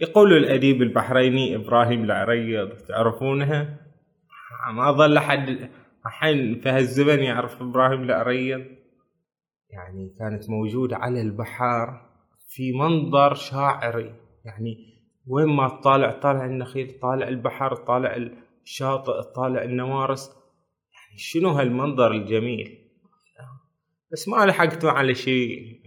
[0.00, 3.80] يقول الأديب البحريني إبراهيم العريض تعرفونها؟
[4.72, 5.70] ما ظل أحد
[6.06, 8.64] الحين في هالزمن يعرف إبراهيم العريض
[9.70, 12.00] يعني كانت موجودة على البحر
[12.48, 14.14] في منظر شاعري.
[14.44, 14.76] يعني
[15.26, 18.16] وين ما تطالع طالع النخيل طالع البحر طالع
[18.64, 20.28] الشاطئ طالع النوارس.
[20.28, 22.78] يعني شنو هالمنظر الجميل؟
[24.12, 25.82] بس ما لحقتوا على شيء.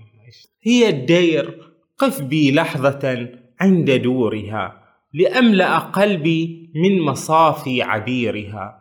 [0.63, 3.29] هي الدير قف بي لحظة.
[3.65, 4.81] عند دورها
[5.13, 8.79] لأملأ قلبي من مصافي عبيرها.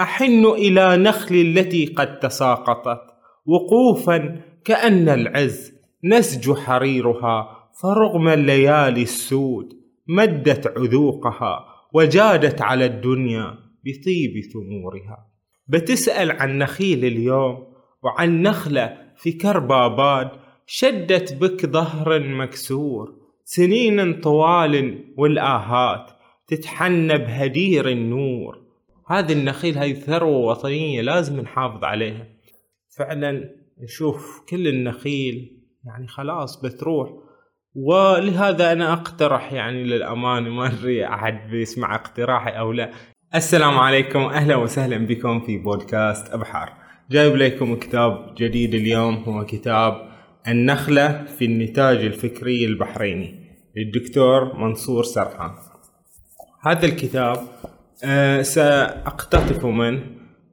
[0.00, 3.00] أحن إلى نخل التي قد تساقطت
[3.46, 5.72] وقوفا كأن العز
[6.04, 7.48] نسج حريرها
[7.82, 9.72] فرغم الليالي السود
[10.08, 13.46] مدت عذوقها وجادت على الدنيا
[13.84, 15.26] بطيب ثمورها.
[15.68, 17.66] بتسأل عن نخيل اليوم
[18.02, 20.30] وعن نخلة في كرباباد
[20.66, 23.19] شدت بك ظهر مكسور
[23.52, 26.10] سنين طوال والآهات
[26.46, 28.58] تتحنى بهدير النور.
[29.08, 32.26] هذه النخيل هاي ثروة وطنية لازم نحافظ عليها.
[32.98, 33.50] فعلا
[33.82, 37.10] نشوف كل النخيل يعني خلاص بتروح.
[37.74, 42.90] ولهذا أنا أقترح يعني للأمانة ما أدري أحد بيسمع اقتراحي أو لا.
[43.34, 44.18] السلام عليكم.
[44.18, 46.72] أهلا وسهلا بكم في بودكاست أبحار.
[47.10, 50.10] جايب لكم كتاب جديد اليوم هو كتاب
[50.48, 53.39] النخلة في النتاج الفكري البحريني.
[53.76, 55.50] للدكتور منصور سرحان.
[56.62, 57.36] هذا الكتاب
[58.04, 60.02] آه، سأقتطف منه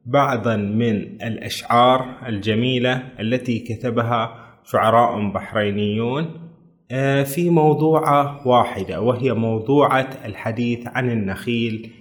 [0.06, 6.48] بعضا من الأشعار الجميلة التي كتبها شعراء بحرينيون
[6.92, 11.92] آه، في موضوعة واحدة وهي موضوعة الحديث عن النخيل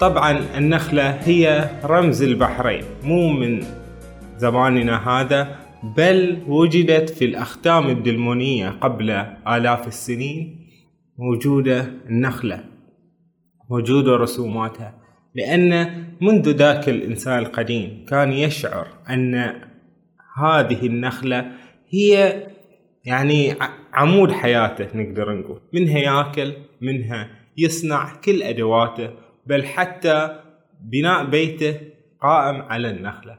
[0.00, 3.64] طبعا النخلة هي رمز البحرين مو من
[4.38, 5.56] زماننا هذا
[5.96, 9.10] بل وجدت في الأختام الدلمونية قبل
[9.48, 10.66] آلاف السنين
[11.18, 12.64] موجودة النخلة
[13.70, 14.94] موجودة رسوماتها
[15.34, 19.34] لأن منذ ذاك الإنسان القديم كان يشعر أن
[20.38, 21.52] هذه النخلة
[21.88, 22.42] هي
[23.04, 23.54] يعني
[23.92, 30.40] عمود حياته نقدر نقول منها ياكل منها يصنع كل أدواته بل حتى
[30.80, 31.80] بناء بيته
[32.20, 33.38] قائم على النخلة.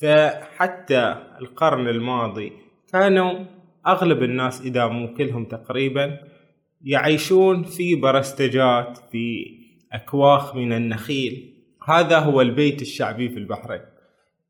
[0.00, 2.52] فحتى القرن الماضي
[2.92, 3.44] كانوا
[3.86, 6.18] أغلب الناس إذا مو كلهم تقريبا
[6.82, 9.46] يعيشون في برستجات في
[9.92, 11.54] أكواخ من النخيل.
[11.88, 13.80] هذا هو البيت الشعبي في البحرين.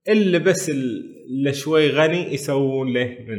[0.08, 3.38] اللي بس اللي شوي غني يسوون له من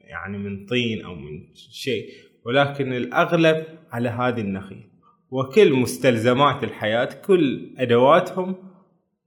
[0.00, 2.08] يعني من طين أو من شيء.
[2.46, 4.93] ولكن الأغلب على هذه النخيل.
[5.34, 8.54] وكل مستلزمات الحياة كل أدواتهم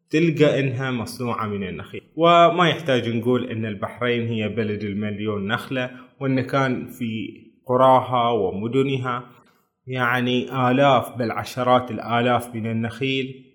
[0.09, 2.01] تلقى إنها مصنوعة من النخيل.
[2.15, 7.27] وما يحتاج نقول إن البحرين هي بلد المليون نخلة وإن كان في
[7.65, 9.29] قراها ومدنها.
[9.87, 13.45] يعني آلاف بل عشرات الآلاف من النخيل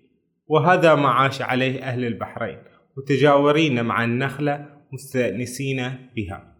[0.47, 2.57] وهذا ما عاش عليه أهل البحرين
[2.97, 6.55] متجاورين مع النخلة مستأنسين بها.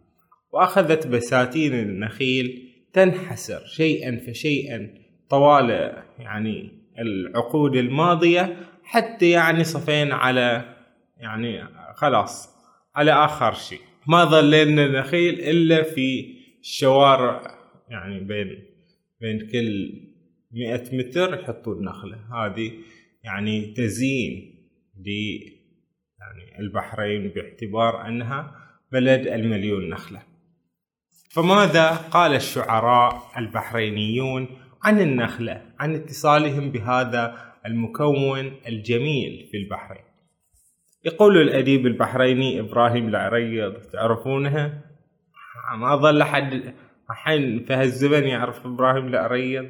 [0.54, 5.03] وأخذت بساتين النخيل تنحسر شيئا فشيئا.
[5.30, 10.76] طوال يعني العقود الماضية حتى يعني صفينا على
[11.18, 11.64] يعني
[11.96, 12.50] خلاص
[12.96, 13.80] على آخر شيء.
[14.08, 17.58] ما ظل لنا نخيل إلا في الشوارع
[17.90, 18.64] يعني بين
[19.22, 19.94] بين كل
[20.52, 22.72] مئة متر يحطون نخلة هذه
[23.24, 24.56] يعني تزيين
[25.06, 25.10] ل
[26.20, 28.56] يعني البحرين باعتبار أنها
[28.92, 30.22] بلد المليون نخلة.
[31.30, 34.48] فماذا قال الشعراء البحرينيون
[34.84, 40.04] عن النخلة عن اتصالهم بهذا المكون الجميل في البحرين.
[41.06, 44.82] يقول الأديب البحريني إبراهيم العريض تعرفونها
[45.78, 46.74] ما ظل أحد
[47.12, 49.70] الحين في هالزمن يعرف إبراهيم العريض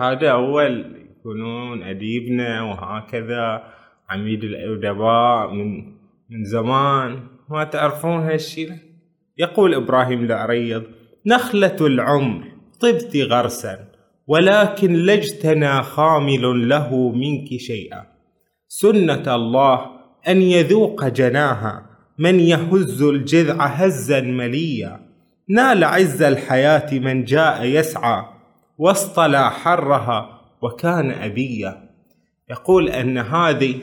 [0.00, 3.72] هذا أول يكونون أديبنا وهكذا
[4.08, 5.96] عميد الأدباء من
[6.30, 8.68] من زمان؟ ما تعرفون هالشي؟
[9.38, 10.84] يقول إبراهيم العريض
[11.26, 12.55] نخلة العمر.
[12.80, 13.88] طبت غرسا
[14.26, 18.06] ولكن لجتنا خامل له منك شيئا.
[18.68, 19.86] سنة الله
[20.28, 21.86] أن يذوق جناها
[22.18, 25.00] من يهز الجذع هزا مليا.
[25.48, 28.24] نال عز الحياة من جاء يسعى
[28.78, 31.90] واصطلى حرها وكان أبيا.
[32.50, 33.74] يقول أن هذه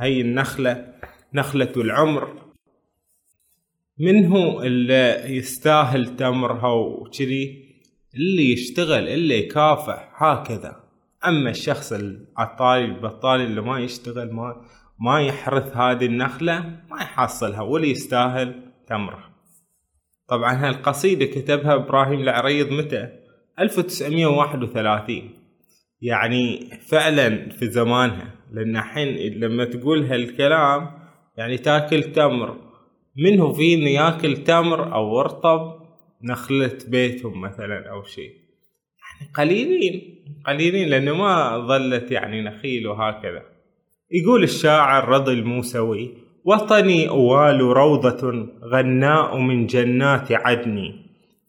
[0.00, 0.86] هي النخلة
[1.34, 2.28] نخلة العمر.
[3.98, 7.71] منه اللي يستاهل تمرها وكذي.
[8.14, 10.76] اللي يشتغل اللي يكافح هكذا.
[11.26, 14.56] أما الشخص العطالي البطالي اللي ما يشتغل ما
[15.00, 19.24] ما يحرث هذه النخلة ما يحصلها ولا يستاهل تمره.
[20.28, 23.08] طبعا هالقصيدة كتبها إبراهيم العريض متى؟
[23.58, 25.30] 1931
[26.02, 28.34] يعني فعلا في زمانها.
[28.52, 30.90] لأن الحين لما تقول هالكلام
[31.36, 32.56] يعني تاكل تمر.
[33.16, 35.81] منه في انه ياكل تمر أو رطب
[36.24, 38.30] نخلة بيتهم مثلا أو شيء.
[39.20, 43.42] يعني قليلين قليلين لأنه ما ظلت يعني نخيل وهكذا.
[44.10, 46.10] يقول الشاعر رضي الموسوي
[46.44, 50.92] وطني أوال روضة غناء من جنات عدن.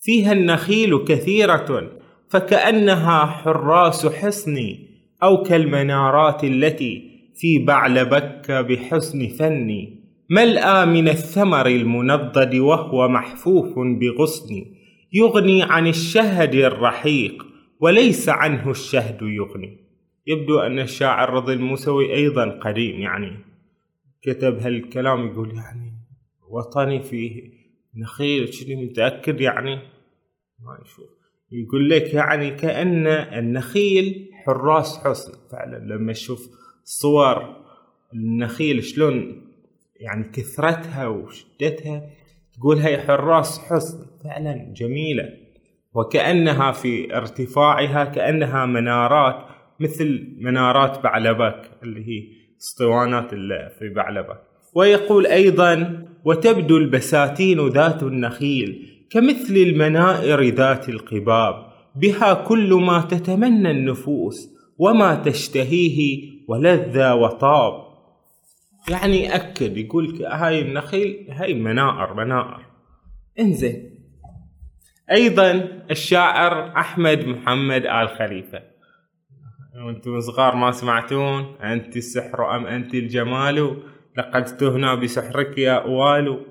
[0.01, 1.91] فيها النخيل كثيرة
[2.29, 4.89] فكأنها حراس حصني
[5.23, 14.65] أو كالمنارات التي في بعلبك بحسن فني ملأى من الثمر المنضد وهو محفوف بغصن؟
[15.13, 17.45] يغني عن الشهد الرحيق
[17.79, 19.77] وليس عنه الشهد يغني.
[20.27, 23.39] يبدو أن الشاعر رضي الموسوي أيضا قديم يعني.
[24.21, 25.93] كتب هالكلام يقول يعني
[26.49, 27.51] وطني فيه
[27.95, 29.75] نخيل شنو متأكد يعني؟
[30.59, 31.09] ما يشوف.
[31.51, 36.49] يقول لك يعني كأن النخيل حراس حصن فعلا لما تشوف
[36.83, 37.55] صور
[38.13, 39.42] النخيل شلون
[40.03, 42.01] يعني كثرتها وشدتها
[42.53, 45.29] تقول هي حراس حصن فعلا جميلة.
[45.93, 49.45] وكأنها في ارتفاعها كأنها منارات
[49.79, 52.23] مثل منارات بعلبك اللي هي
[52.61, 53.29] اسطوانات
[53.79, 54.41] في بعلبك.
[54.75, 61.73] ويقول أيضا وتبدو البساتين ذات النخيل كمثل المنائر ذات القباب.
[61.95, 67.82] بها كل ما تتمنى النفوس وما تشتهيه ولذ وطاب.
[68.89, 72.65] يعني أكد يقول هاي النخيل هاي منائر منائر
[73.39, 73.93] إنزين.
[75.11, 75.51] أيضا
[75.91, 78.61] الشاعر أحمد محمد آل خليفة.
[79.85, 83.83] وأنتم صغار ما سمعتون أنت السحر أم أنت الجمال؟
[84.17, 86.45] لقد تهنى بسحرك يا أوال.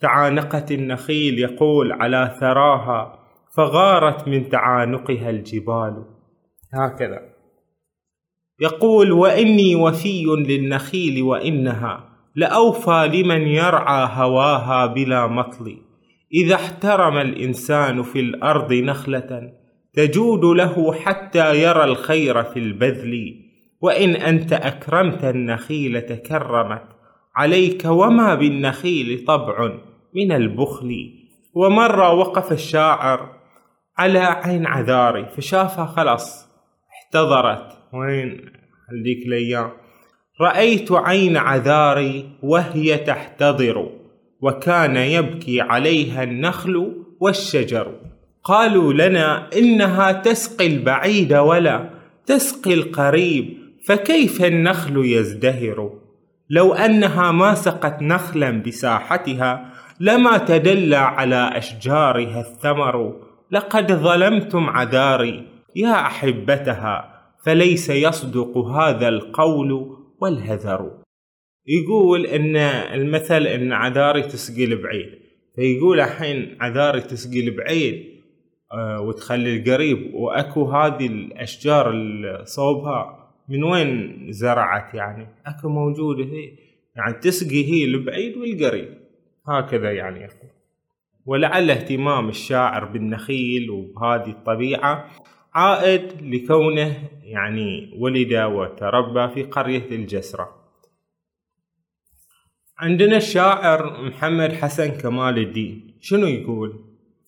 [0.00, 3.18] تعانقت النخيل يقول على ثراها
[3.56, 6.04] فغارت من تعانقها الجبال.
[6.74, 7.37] هكذا.
[8.60, 15.76] يقول وإني وفي للنخيل وإنها لأوفى لمن يرعى هواها بلا مطل.
[16.34, 19.52] إذا احترم الإنسان في الأرض نخلة
[19.94, 23.44] تجود له حتى يرى الخير في البذل.
[23.80, 26.84] وإن أنت أكرمت النخيل تكرمت
[27.36, 29.72] عليك وما بالنخيل طبع
[30.14, 31.10] من البخل.
[31.54, 33.32] ومره وقف الشاعر
[33.98, 36.48] على عين عذاري فشافها خلاص
[36.90, 37.77] احتضرت.
[37.92, 38.28] وين؟
[38.90, 39.70] هذيك الأيام
[40.40, 43.90] رأيت عين عذاري وهي تحتضر
[44.40, 47.94] وكان يبكي عليها النخل والشجر.
[48.44, 51.90] قالوا لنا إنها تسقي البعيد ولا
[52.26, 55.92] تسقي القريب فكيف النخل يزدهر؟
[56.50, 63.14] لو أنها ما سقت نخلا بساحتها لما تدلى على أشجارها الثمر.
[63.50, 65.46] لقد ظلمتم عذاري
[65.76, 70.90] يا أحبتها فليس يصدق هذا القول والهذر.
[71.66, 75.18] يقول إن المثل إن عذاري تسقي البعيد
[75.56, 78.18] فيقول الحين عذاري تسقي البعيد
[78.72, 80.14] آه، وتخلي القريب.
[80.14, 81.94] وأكو هذه الأشجار
[82.44, 86.52] صوبها من وين زرعت يعني؟ أكو موجودة هي.
[86.96, 88.94] يعني تسقي هي البعيد والقريب.
[89.48, 90.50] هكذا يعني يقول.
[91.26, 95.10] ولعل اهتمام الشاعر بالنخيل وبهذه الطبيعة.
[95.58, 100.48] عائد لكونه يعني ولد وتربى في قرية الجسرة.
[102.78, 106.70] عندنا الشاعر محمد حسن كمال الدين شنو يقول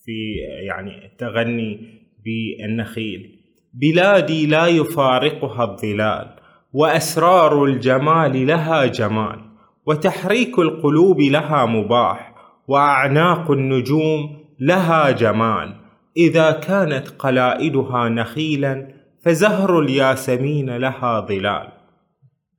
[0.05, 0.35] في
[0.67, 1.81] يعني التغني
[2.25, 3.41] بالنخيل؟
[3.75, 6.37] بلادي لا يفارقها الظلال
[6.73, 9.41] وأسرار الجمال لها جمال
[9.87, 12.35] وتحريك القلوب لها مباح
[12.69, 15.80] وأعناق النجوم لها جمال
[16.17, 18.89] إذا كانت قلائدها نخيلا
[19.23, 21.73] فزهر الياسمين لها ظلال.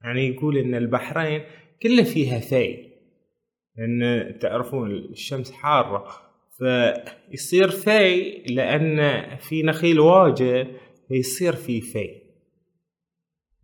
[0.03, 1.41] يعني يقول إن البحرين
[1.83, 2.91] كله فيها في
[3.77, 6.31] لأن تعرفون الشمس حارة.
[6.57, 10.67] فيصير في لأن في نخيل واجد
[11.07, 12.21] فيصير في في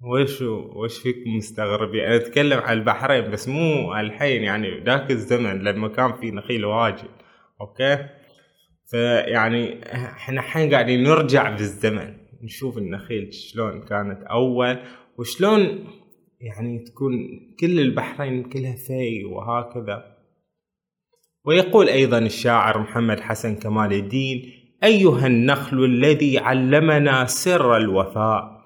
[0.01, 5.88] وش وش فيك مستغربين أنا أتكلم عن البحرين بس مو الحين يعني ذاك الزمن لما
[5.88, 7.10] كان في نخيل واجد.
[7.62, 8.10] أوكي؟
[8.88, 12.13] فيعني إحنا الحين قاعدين نرجع بالزمن
[12.44, 14.79] نشوف النخيل شلون كانت أول
[15.17, 15.88] وشلون
[16.41, 17.12] يعني تكون
[17.60, 20.17] كل البحرين كلها في وهكذا.
[21.46, 24.51] ويقول أيضا الشاعر محمد حسن كمال الدين
[24.84, 28.62] أيها النخل الذي علمنا سر الوفاء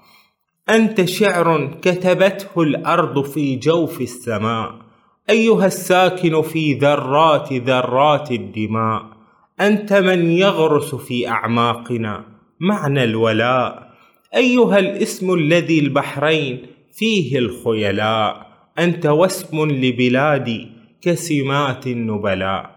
[0.70, 4.82] أنت شعر كتبته الأرض في جوف السماء
[5.30, 9.21] أيها الساكن في ذرات ذرات الدماء.
[9.62, 12.26] أنت من يغرس في أعماقنا.
[12.60, 13.92] معنى الولاء.
[14.36, 18.48] أيها الاسم الذي البحرين فيه الخيلاء.
[18.80, 20.68] أنت واسم لبلادي
[21.02, 22.76] كسمات النبلاء.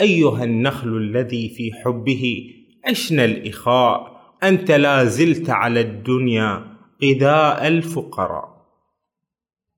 [0.00, 2.44] أيها النخل الذي في حبه
[2.88, 4.20] عشنا الإخاء.
[4.42, 6.64] أنت لا زلت على الدنيا
[7.04, 8.60] غذاء الفقراء.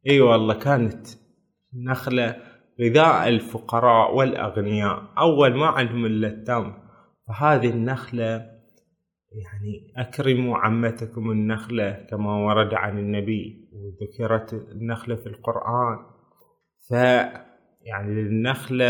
[0.06, 1.06] أي أيوة والله كانت
[1.74, 5.02] نخلة غذاء الفقراء والأغنياء.
[5.18, 6.74] أول ما عندهم إلا التمر
[7.28, 8.52] فهذه النخلة
[9.32, 15.98] يعني أكرموا عمتكم النخلة كما ورد عن النبي وذكرت النخلة في القرآن.
[16.88, 16.92] ف
[17.82, 18.88] يعني للنخلة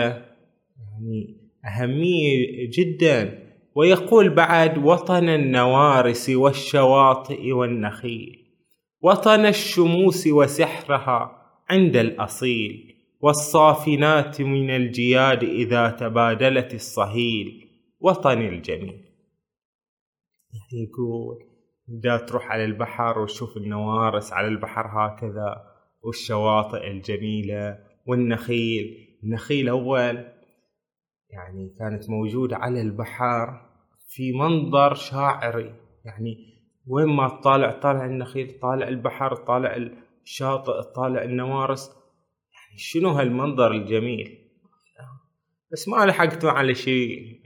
[0.79, 3.43] يعني أهمية جدا.
[3.75, 8.39] ويقول بعد وطن النوارس والشواطئ والنخيل
[9.01, 12.92] وطن الشموس وسحرها عند الأصيل.
[13.23, 17.69] والصافنات من الجياد إذا تبادلت الصهيل
[18.00, 19.05] وطن الجميل.
[20.52, 21.38] يعني يقول
[21.88, 25.64] إذا تروح على البحر وتشوف النوارس على البحر هكذا
[26.02, 29.19] والشواطئ الجميلة والنخيل.
[29.25, 30.25] النخيل أول
[31.31, 33.61] يعني كانت موجودة على البحر
[34.09, 35.75] في منظر شاعري.
[36.05, 36.37] يعني
[36.87, 39.76] وين ما تطالع طالع النخيل طالع البحر طالع
[40.25, 42.02] الشاطئ طالع النوارس.
[42.76, 44.38] شنو هالمنظر الجميل؟
[45.73, 47.41] بس ما لحقت على شيء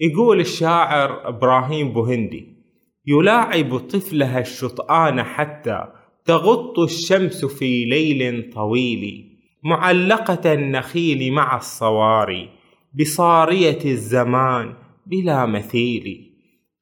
[0.00, 2.56] يقول الشاعر إبراهيم بوهندي
[3.06, 5.92] يلاعب طفلها الشطآن حتى
[6.24, 9.32] تغط الشمس في ليل طويل
[9.64, 12.50] معلقة النخيل مع الصواري
[12.94, 14.74] بصارية الزمان
[15.06, 16.32] بلا مثيل.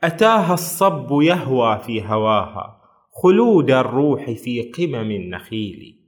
[0.02, 2.80] أتاها الصب يهوى في هواها
[3.22, 5.99] خلود الروح في قمم النخيل.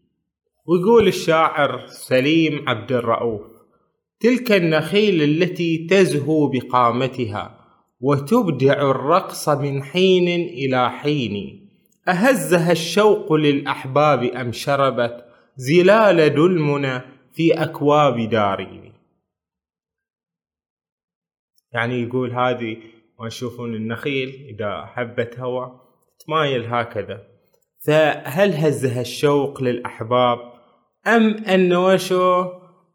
[0.67, 3.43] ويقول الشاعر سليم عبد الرؤوف
[4.21, 7.59] تلك النخيل التي تزهو بقامتها
[8.01, 11.63] وتبدع الرقص من حين إلى حين.
[12.09, 15.25] أهزها الشوق للأحباب أم شربت
[15.57, 18.93] زلال دلمنا في أكواب دارين.
[21.73, 22.77] يعني يقول هذه
[23.21, 25.81] ما يشوفون النخيل إذا حبت هواء
[26.27, 27.27] تمايل هكذا.
[27.87, 30.52] فهل هزها الشوق للأحباب
[31.07, 32.45] أم أنه وشو؟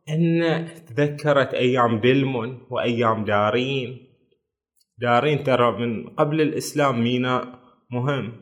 [0.09, 4.07] أن تذكرت أيام دلمن وأيام دارين.
[4.97, 7.59] دارين ترى من قبل الإسلام ميناء
[7.91, 8.33] مهم.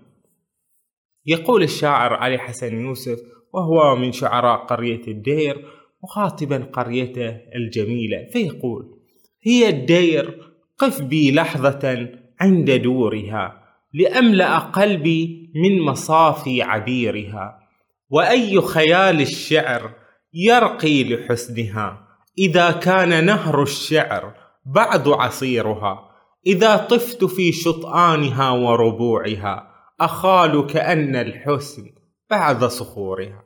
[1.26, 3.20] يقول الشاعر علي حسن يوسف
[3.54, 5.66] وهو من شعراء قرية الدير
[6.04, 9.00] مخاطبا قريته الجميلة فيقول
[9.44, 10.40] هي الدير
[10.78, 12.10] قف بي لحظة
[12.42, 13.62] عند دورها
[13.94, 17.65] لأملأ قلبي من مصافي عبيرها.
[18.10, 19.92] وأي خيال الشعر
[20.34, 22.08] يرقي لحسنها.
[22.38, 24.34] إذا كان نهر الشعر
[24.66, 26.10] بعد عصيرها
[26.48, 29.68] إذا طفت في شطآنها وربوعها
[30.02, 31.84] أخال كأن الحسن
[32.30, 33.44] بعد صخورها.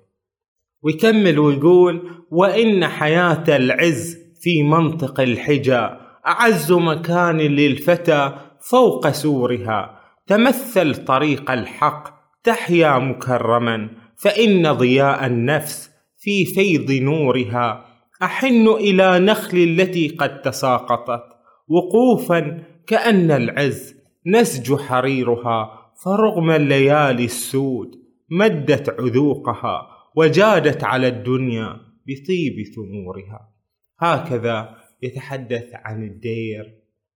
[0.84, 5.90] ويكمل ويقول وإن حياة العز في منطق الحجى
[6.28, 10.00] أعز مكان للفتى فوق سورها.
[10.28, 13.90] تمثل طريق الحق تحيا مكرما
[14.24, 17.86] فإن ضياء النفس في فيض نورها
[18.24, 21.24] أحن إلى نخل التي قد تساقطت
[21.68, 23.96] وقوفا كأن العز
[24.26, 27.96] نسج حريرها فرغم الليالي السود
[28.30, 33.54] مدت عذوقها وجادت على الدنيا بطيب ثمورها.
[34.00, 36.64] هكذا يتحدث عن الدير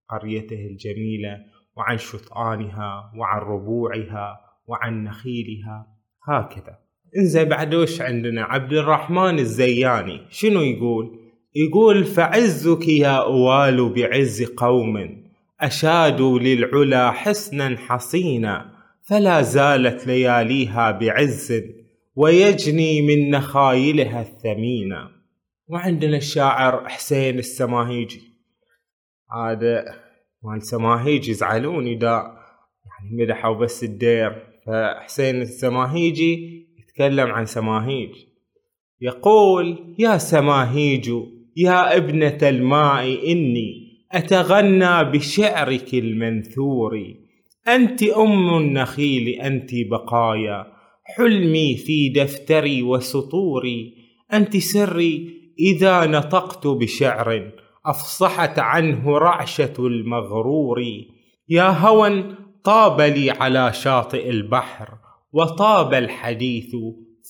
[0.10, 1.38] قريته الجميلة
[1.78, 5.88] وعن شطآنها وعن ربوعها وعن نخيلها.
[6.28, 6.83] هكذا.
[7.18, 10.22] إنزين بعد وش عندنا؟ عبد الرحمن الزياني.
[10.30, 11.20] شنو يقول؟
[11.56, 15.24] يقول فعزك يا أوال بعز قوم
[15.62, 21.64] أشادوا للعلا حسنا حصينا فلا زالت لياليها بعز
[22.16, 25.10] ويجني من نخايلها الثمينة
[25.68, 28.22] وعندنا الشاعر حسين السماهيجي.
[29.36, 29.86] هذا
[30.44, 32.38] مال سماهيج يزعلون إذا
[32.86, 34.54] يعني مدحوا بس الدير.
[34.66, 36.63] فحسين السماهيجي
[36.94, 38.10] يتكلم عن سماهيج.
[39.02, 41.12] يقول يا سماهيج
[41.58, 47.14] يا ابنة الماء إني أتغنى بشعرك المنثور.
[47.68, 50.66] أنت أم النخيل أنت بقايا.
[51.04, 53.94] حلمي في دفتري وسطوري.
[54.34, 57.52] أنت سري إذا نطقت بشعر
[57.86, 60.82] أفصحت عنه رعشة المغرور.
[61.50, 62.24] يا هوى
[62.64, 65.03] طاب لي على شاطئ البحر.
[65.34, 66.76] وطاب الحديث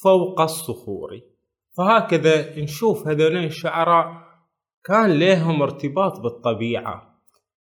[0.03, 1.21] فوق الصخور.
[1.77, 4.23] فهكذا نشوف هذول الشعراء
[4.85, 7.19] كان لهم ارتباط بالطبيعة.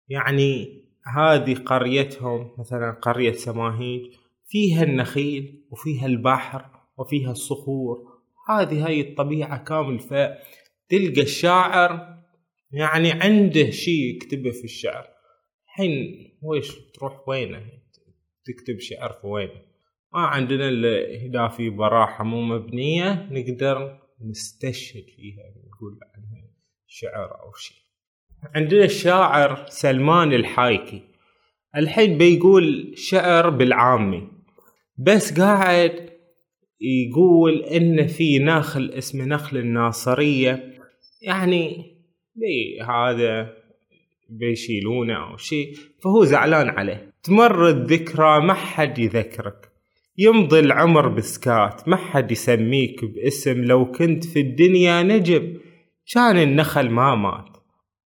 [0.08, 0.82] يعني
[1.16, 4.14] هذه قريتهم مثلا قرية سماهيج
[4.46, 7.98] فيها النخيل وفيها البحر وفيها الصخور.
[8.48, 9.98] هذه هاي الطبيعة كامل.
[9.98, 12.18] فتلقى الشاعر
[12.72, 15.08] يعني عنده شيء يكتبه في الشعر.
[15.66, 15.90] الحين
[16.42, 17.62] ويش تروح وينه؟
[18.44, 19.71] تكتب شعر في وينه؟
[20.14, 23.98] ما عندنا إلا اذا في براحة مو مبنية نقدر
[24.30, 26.42] نستشهد فيها نقول عنها
[26.86, 27.76] شعر أو شيء.
[28.54, 31.02] عندنا الشاعر سلمان الحايكي.
[31.76, 34.28] الحين بيقول شعر بالعامي
[34.98, 36.10] بس قاعد
[36.80, 40.74] يقول إن في نخل اسمه نخل الناصرية.
[41.22, 41.96] يعني
[42.34, 43.54] بي هذا
[44.28, 47.12] بيشيلونه أو شيء فهو زعلان عليه.
[47.22, 49.71] تمر الذكرى ما حد يذكرك.
[50.18, 53.64] يمضي العمر بسكات ما حد يسميك باسم.
[53.64, 55.54] لو كنت في الدنيا نجم
[56.14, 57.56] كان النخل ما مات.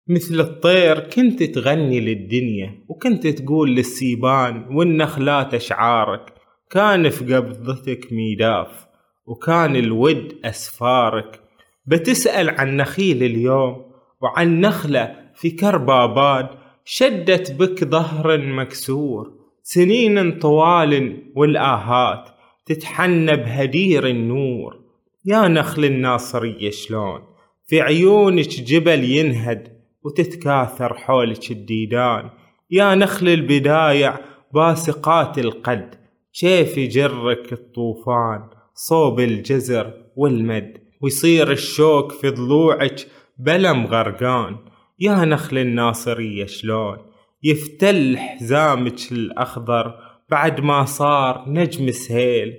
[0.10, 6.34] مثل الطير كنت تغني للدنيا وكنت تقول للسيبان والنخلات أشعارك
[6.72, 8.88] كان في قبضتك ميداف
[9.26, 11.42] وكان الود أسفارك.
[11.86, 13.86] بتسأل عن نخيل اليوم
[14.22, 16.50] وعن نخلة في كرباباد.
[16.86, 19.35] شدت بك ظهر مكسور
[19.68, 22.30] سنين طوال والآهات
[22.66, 24.80] تتحنى بهدير النور.
[25.26, 27.22] يا نخل الناصرية شلون؟
[27.68, 29.68] في عيونك جبل ينهد
[30.04, 32.30] وتتكاثر حولك الديدان.
[32.72, 34.20] يا نخل البدايع
[34.54, 35.96] باسقات القد
[36.40, 43.08] كيف يجرك الطوفان؟ صوب الجزر والمد ويصير الشوك في ضلوعك
[43.38, 44.58] بلم غرقان.
[45.00, 47.15] يا نخل الناصرية شلون؟
[47.46, 50.00] يفتل حزامك الأخضر
[50.30, 52.54] بعد ما صار نجم سهيل.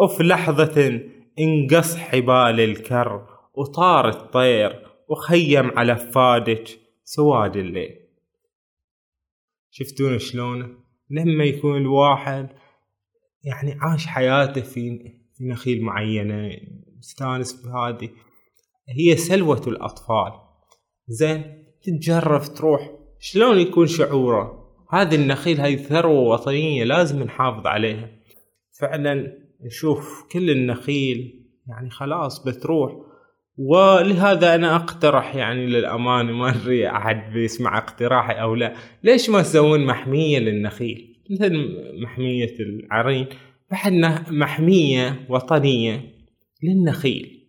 [0.00, 1.00] وفي لحظة
[1.38, 6.68] انقص حبال الكر وطار الطير وخيم على فادك
[7.04, 7.96] سواد الليل.
[9.70, 12.48] شفتون شلون؟ لما يكون الواحد
[13.44, 14.98] يعني عاش حياته في
[15.34, 16.50] في نخيل معينة
[16.98, 18.10] مستانس بهذه
[18.88, 20.32] هي سلوة الأطفال.
[21.08, 28.08] زين تتجرب تروح شلون يكون شعوره؟ هذه النخيل هذه ثروة وطنية لازم نحافظ عليها.
[28.80, 32.92] فعلا نشوف كل النخيل يعني خلاص بتروح.
[33.58, 38.74] ولهذا أنا أقترح يعني للأمانة ما أدري أحد بيسمع اقتراحي أو لا.
[39.02, 41.52] ليش ما تسوون محمية للنخيل؟ مثل
[42.02, 43.26] محمية العرين.
[43.70, 43.92] بعد
[44.30, 46.00] محمية وطنية
[46.62, 47.48] للنخيل.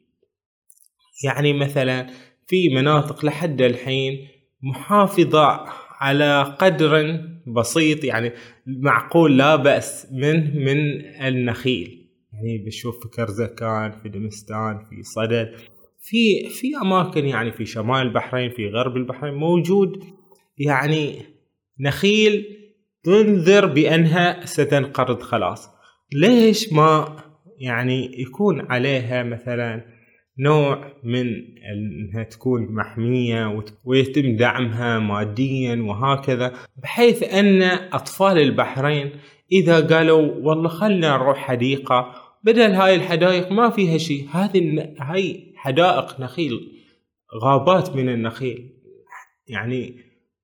[1.23, 2.07] يعني مثلا
[2.47, 4.27] في مناطق لحد الحين
[4.61, 5.65] محافظة
[5.99, 8.31] على قدر بسيط يعني
[8.67, 12.07] معقول لا بأس منه من النخيل.
[12.33, 15.51] يعني بشوف في كرزكان في دمستان في صدد
[16.01, 20.03] في في أماكن يعني في شمال البحرين في غرب البحرين موجود.
[20.57, 21.21] يعني
[21.79, 22.45] نخيل
[23.03, 25.69] تنذر بأنها ستنقرض خلاص.
[26.13, 27.17] ليش ما
[27.59, 29.96] يعني يكون عليها مثلا
[30.39, 31.27] نوع من
[31.73, 37.61] إنها تكون محمية ويتم دعمها ماديا وهكذا بحيث أن
[37.93, 39.11] أطفال البحرين
[39.51, 46.21] إذا قالوا والله خلنا نروح حديقة بدل هاي الحدائق ما فيها شيء هذه هاي حدائق
[46.21, 46.71] نخيل
[47.43, 48.69] غابات من النخيل.
[49.47, 49.95] يعني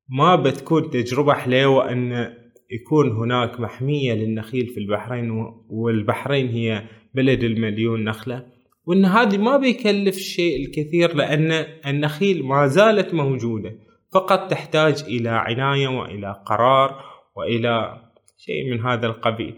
[0.09, 2.33] ما بتكون تجربة حلوة أن
[2.71, 5.31] يكون هناك محمية للنخيل في البحرين
[5.69, 8.45] والبحرين هي بلد المليون نخلة.
[8.85, 11.51] وإن هذه ما بيكلف الشيء الكثير لأن
[11.87, 13.75] النخيل ما زالت موجودة.
[14.13, 17.03] فقط تحتاج إلى عناية وإلى قرار
[17.35, 18.01] وإلى
[18.37, 19.55] شيء من هذا القبيل.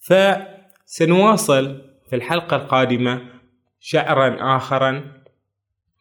[0.00, 3.22] فسنواصل في الحلقة القادمة
[3.80, 5.22] شعرا اخرا.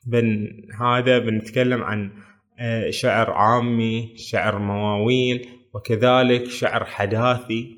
[0.05, 0.47] بن
[0.81, 2.11] هذا بنتكلم عن
[2.59, 7.77] آه، شعر عامي شعر مواويل وكذلك شعر حداثي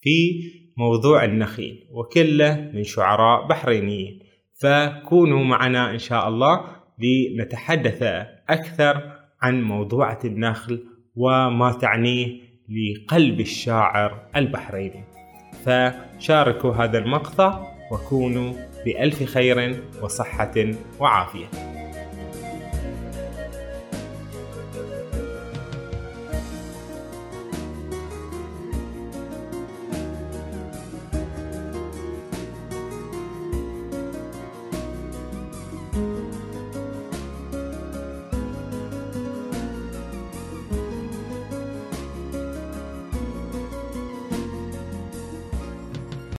[0.00, 0.42] في
[0.78, 4.20] موضوع النخيل وكله من شعراء بحرينيين.
[4.60, 6.64] فكونوا معنا إن شاء الله
[6.98, 8.02] لنتحدث
[8.48, 9.12] أكثر
[9.42, 10.84] عن موضوعة النخل
[11.16, 15.04] وما تعنيه لقلب الشاعر البحريني.
[15.64, 17.62] فشاركوا هذا المقطع
[17.92, 18.52] وكونوا
[18.84, 20.54] بألف خير وصحة
[21.00, 21.46] وعافية.